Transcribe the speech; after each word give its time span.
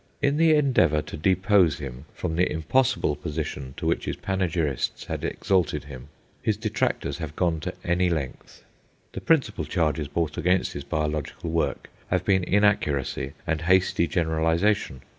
In 0.19 0.37
the 0.37 0.55
endeavour 0.55 1.03
to 1.03 1.15
depose 1.15 1.77
him 1.77 2.05
from 2.15 2.35
the 2.35 2.51
impossible 2.51 3.15
position 3.15 3.75
to 3.77 3.85
which 3.85 4.05
his 4.05 4.15
panegyrists 4.15 5.05
had 5.05 5.23
exalted 5.23 5.83
him, 5.83 6.07
his 6.41 6.57
detractors 6.57 7.19
have 7.19 7.35
gone 7.35 7.59
to 7.59 7.73
any 7.83 8.09
length. 8.09 8.63
The 9.13 9.21
principal 9.21 9.63
charges 9.65 10.07
brought 10.07 10.39
against 10.39 10.73
his 10.73 10.83
biological 10.85 11.51
work 11.51 11.91
have 12.07 12.25
been 12.25 12.43
inaccuracy 12.43 13.33
and 13.45 13.61
hasty 13.61 14.07
generalization. 14.07 15.03